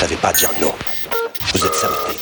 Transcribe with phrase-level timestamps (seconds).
[0.00, 0.72] savez pas dire non.
[1.52, 2.16] Vous êtes saboté.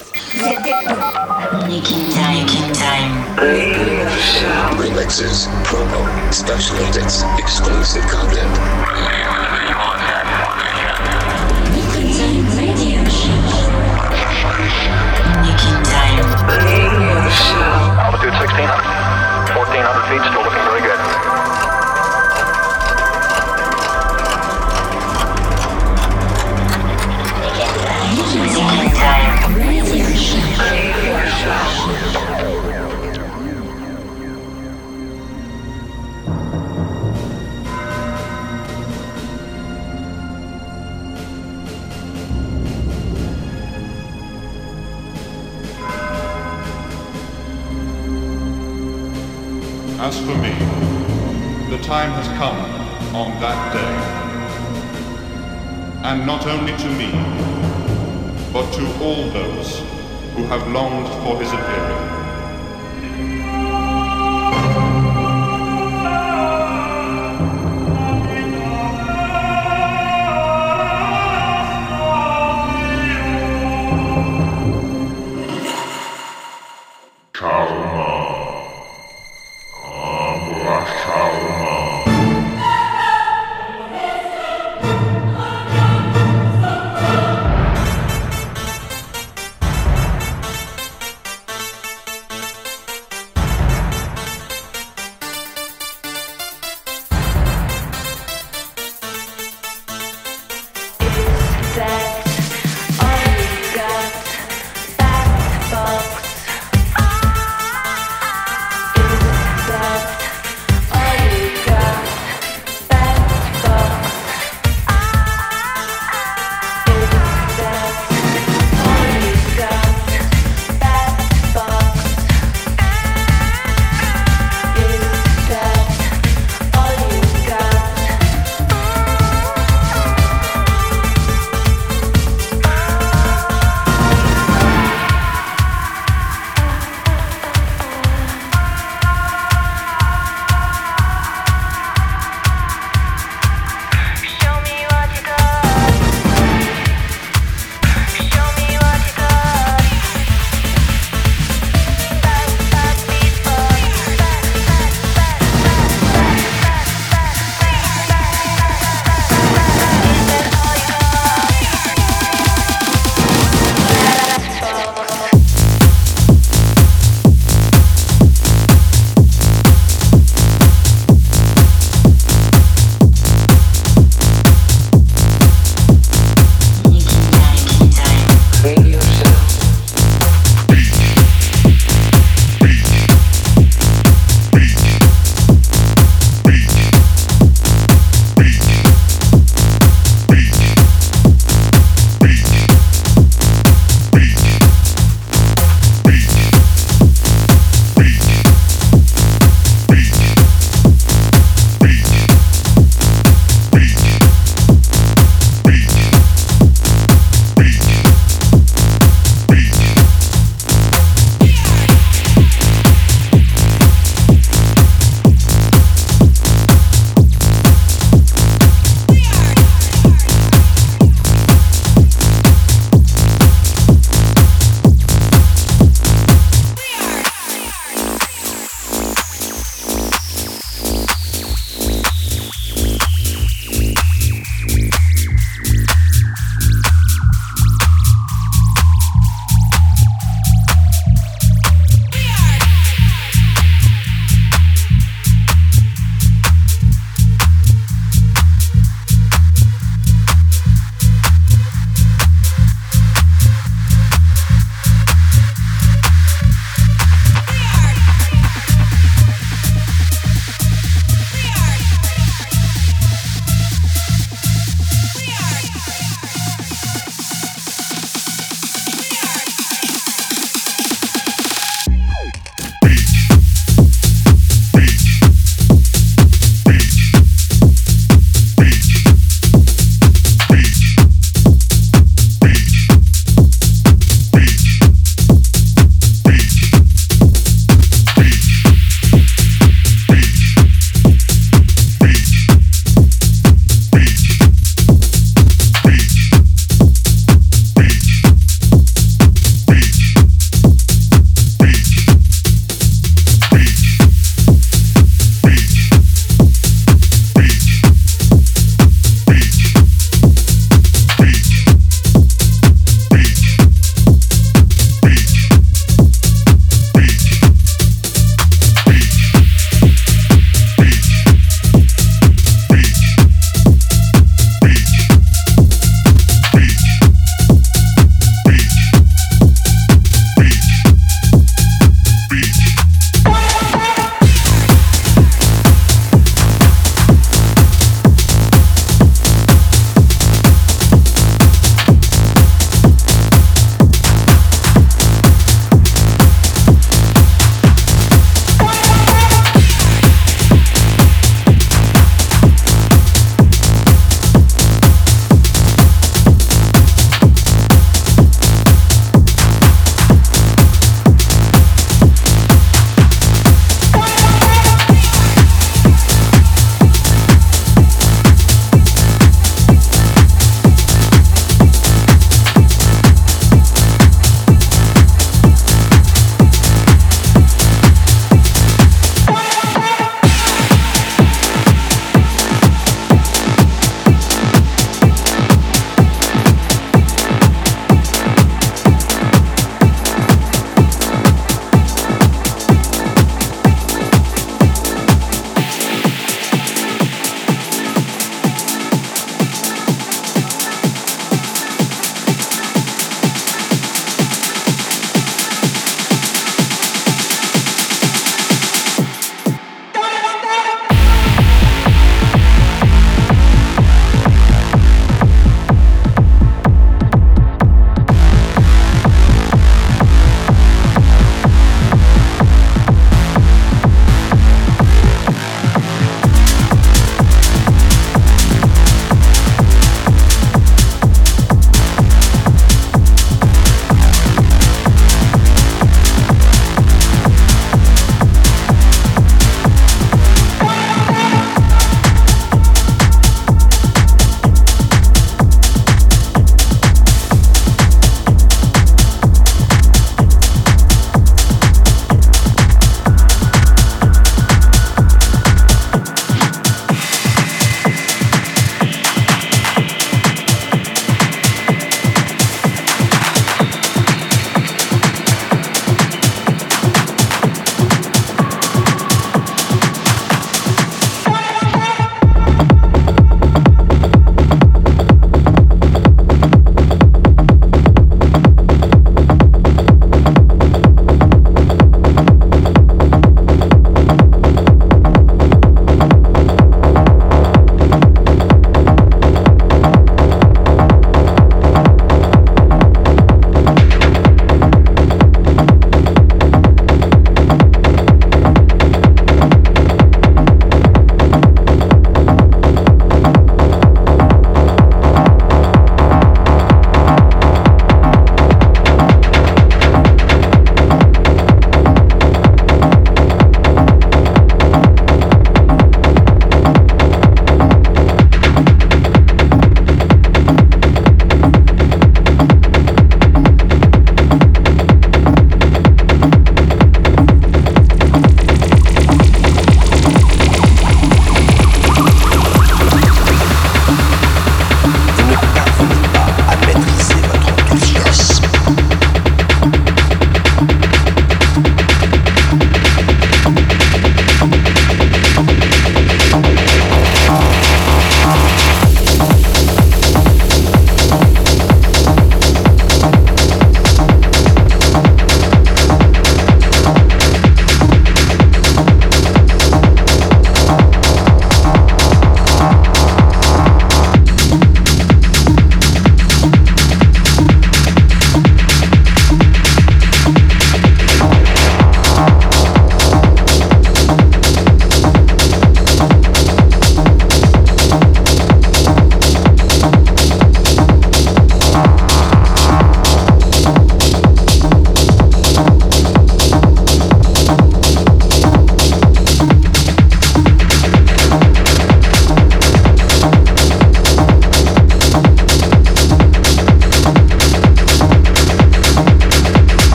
[1.69, 3.15] Nick In Time, making time.
[4.77, 6.03] Remixes, promo,
[6.33, 8.51] special edits, exclusive content.
[11.71, 13.47] Nick In Time radio show.
[15.45, 16.27] Nick In Time.
[18.01, 19.09] Altitude 1600.
[19.55, 20.98] 1400 feet, still looking very good.
[50.09, 50.55] As for me,
[51.69, 52.57] the time has come
[53.15, 53.97] on that day.
[56.03, 57.11] And not only to me,
[58.51, 59.81] but to all those
[60.35, 62.18] who have longed for his appearing.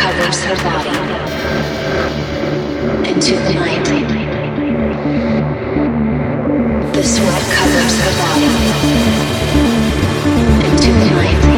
[0.00, 0.96] covers her body
[3.10, 3.84] into the night.
[6.94, 8.46] The sweat covers her body
[10.66, 11.49] into the night.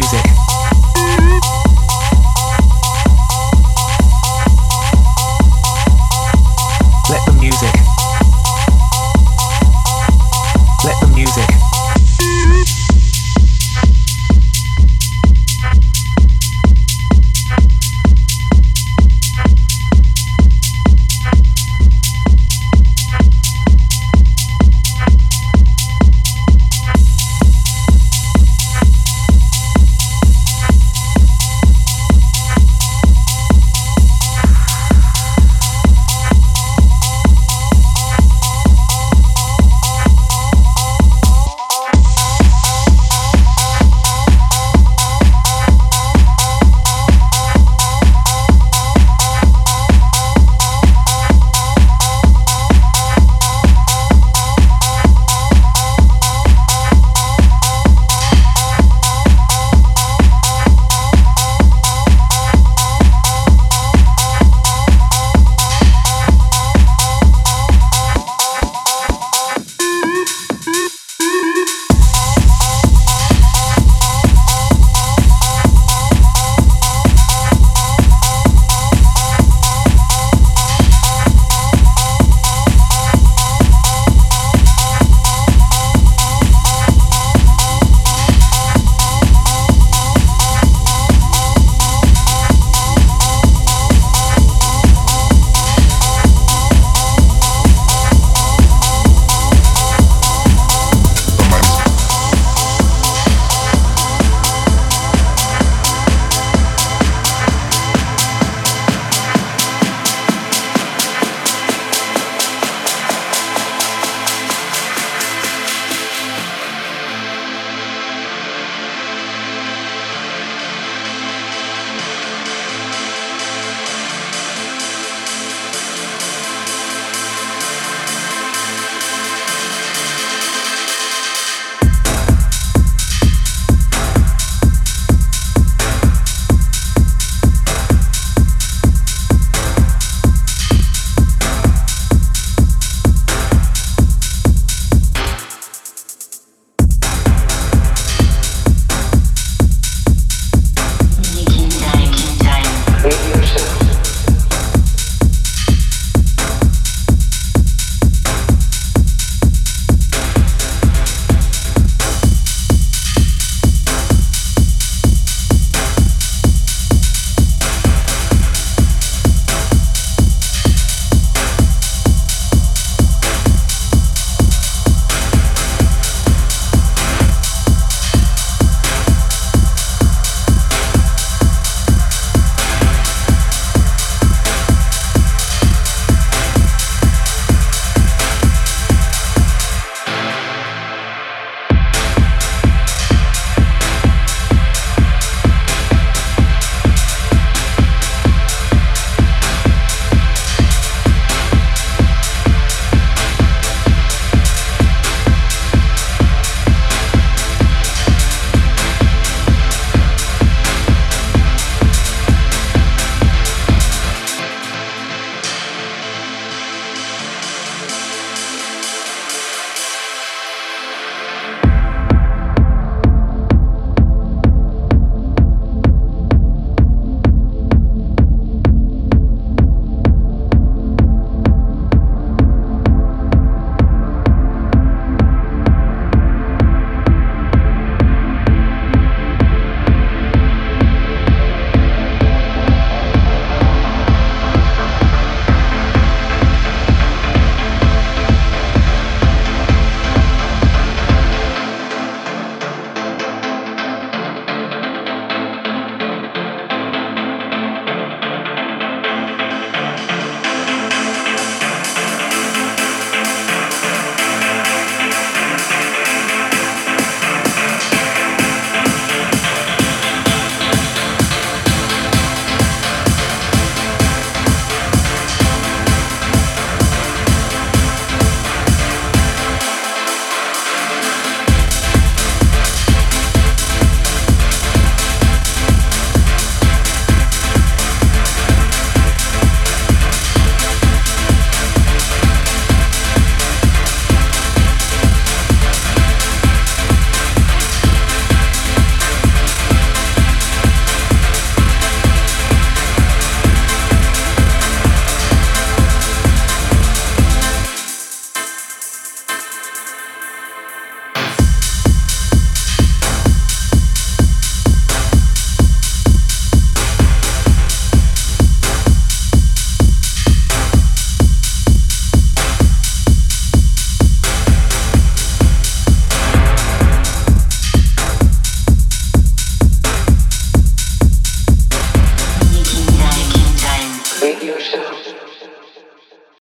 [0.00, 0.49] music.